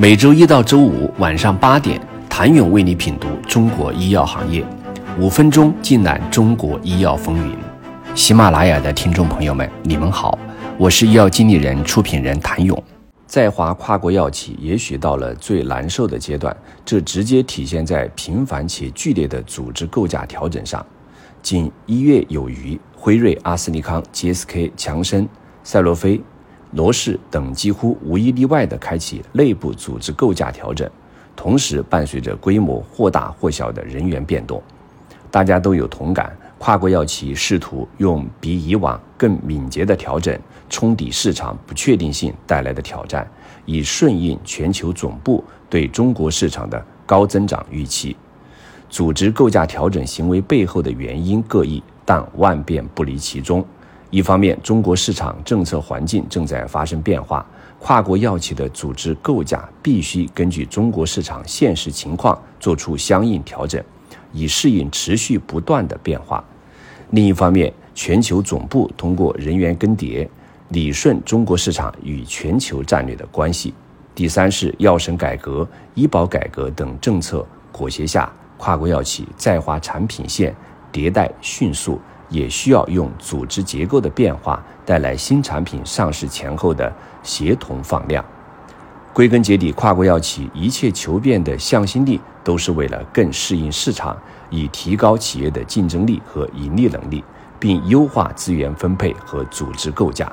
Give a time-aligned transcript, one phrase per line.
[0.00, 2.00] 每周一到周五晚上八点，
[2.30, 4.64] 谭勇为你品读中国医药行业，
[5.18, 7.56] 五分钟尽览中国医药风云。
[8.14, 10.38] 喜马拉雅的听众朋友们，你们好，
[10.78, 12.80] 我是医药经理人、出品人谭勇。
[13.26, 20.86] 在华跨国药企也许到了最难受的阶段，这直接体现在频繁且剧烈的组织构架调整上。
[21.42, 25.28] 仅一月有余，辉瑞、阿斯利康、GSK、强生、
[25.64, 26.20] 赛洛菲。
[26.72, 30.88] 罗氏等几乎无一例外地开启内部组织构架调整，
[31.34, 34.62] 同时伴随着规模或大或小的人员变动。
[35.30, 40.38] 大家都有同感，跨国药企试图用比以往更敏捷的调整
[40.70, 43.26] 冲抵市场不确定性带来的挑战，
[43.64, 48.16] 以顺应全球总部对中国市场的高增长预期。
[48.90, 53.62] 组织构架调整行为背后的原因各异，但万变不离其中。
[54.10, 57.46] 一方面，中国市场政策环境正在发生变化，
[57.78, 63.84] 跨国药企的组织构架必须根据中国市场现实情况做出相应调整，
[64.32, 66.42] 以适应持续不断的变化。
[67.10, 70.26] 另一方面，全球总部通过人员更迭，
[70.70, 73.74] 理顺中国市场与全球战略的关系。
[74.14, 80.54] 第三是药审改革、医保改革等政策裹挟下，跨国药企在华产品线
[80.90, 82.00] 迭代迅速。
[82.28, 88.24] 也需要用组织结构的变化带来新产品上市前后的协同放量。
[89.12, 94.16] 归根结底，跨国药企一切求变的向心力，都是为了更适应市场，
[94.48, 97.24] 以提高企业的竞争力和盈利能力，
[97.58, 100.30] 并优化资源分配和组织构架。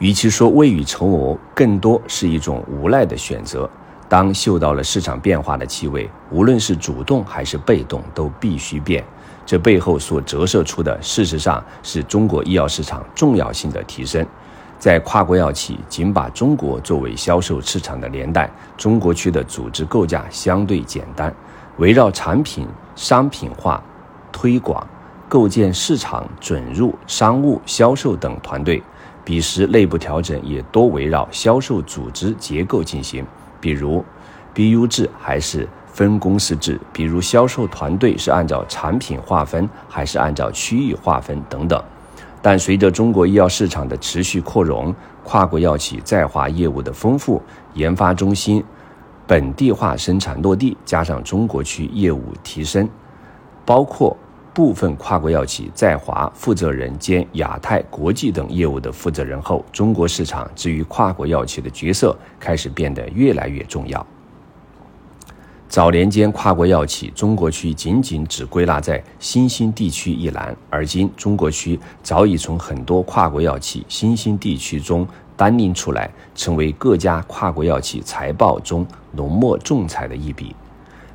[0.00, 3.68] 与其说未雨绸缪，更多是一种无奈的选择。
[4.08, 9.04] 当嗅到了市场变化的气味，无论是主动还是被动，都必须变。
[9.50, 14.24] 这背后所折射出的，事实上是中国医药市场重要性的提升。
[14.78, 21.34] 在跨国药企仅把中国作为销售市场的年代，中国区的组织构架相对简单，
[21.78, 23.82] 围绕产品商品化、
[24.30, 24.86] 推广、
[25.28, 28.80] 构建市场准入、商务销售等团队。
[29.24, 33.26] 彼时内部调整也多围绕销售组织结构进行，
[33.60, 34.04] 比如
[34.54, 35.68] BU 制还是。
[36.00, 41.78] 分公司制，比如销售团队是按照产品划分，还是按照区域划分等等。
[42.40, 47.42] 但随着中国医药市场的持续扩容，跨国药企在华业务的丰富，
[47.74, 48.64] 研发中心
[49.26, 52.88] 本地化生产落地，加上中国区业务提升，
[53.66, 54.16] 包括
[54.54, 64.06] 部分跨国药企在华负责人兼亚太国际等业务的负责人后，中国市场至于跨国药企的角色开始变得越来越重要。
[65.70, 80.56] 早年间，跨国药企中国区仅仅只归纳在新兴地区一栏，而今中国区早已从很多跨国药企新兴地区中单拎出来，成为各家跨国药企财报中浓墨重彩的一笔。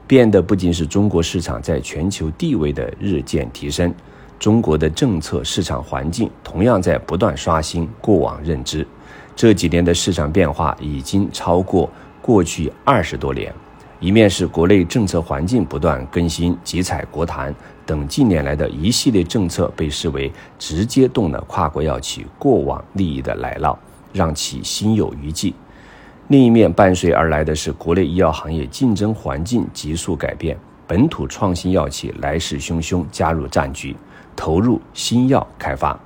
[0.07, 3.93] 变的不仅是中国市场在全球地位的日渐提升，
[4.39, 8.87] 中国的政策市场环境同样在不断刷新过往认知。
[9.35, 11.89] 这几年的市场变化已经超过
[12.21, 13.53] 过去二十多年。
[14.01, 23.75] 一面是国内政策环境不断更新，集采国谈等近年来的一系列政策被视为直接动了跨国药企过往利益的奶酪，
[24.11, 25.53] 让其心有余悸；
[26.27, 33.95] 另一面伴随而来的是国内医药行业竞争环境急速改变，本土创新药企来势汹汹加入战局，
[34.35, 35.97] 投入新药开发，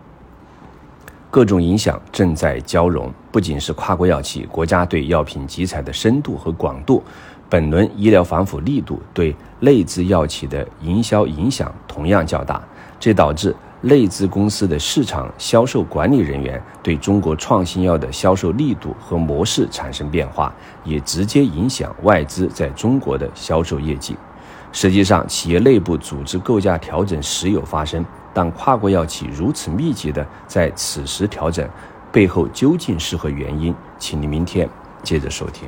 [1.31, 3.11] 各种影响正在交融。
[3.31, 7.03] 不仅是跨国药企，国家对药品集采的深度和广度。
[7.49, 12.61] 本轮医疗反腐力度对内资药企的营销影响同样较大，
[12.99, 24.15] 这导致内资公司的市场销售管理人员对中国创新药的销售力度和模式产生变化，也直接影响外资在中国的销售业绩。
[24.71, 31.67] 实际上，企业内部组织构架调整时有发生，但跨国药企如此密集的在此时调整，
[32.11, 33.73] 背后究竟是何原因？
[33.97, 34.69] 请您明天
[35.01, 35.67] 接着收听。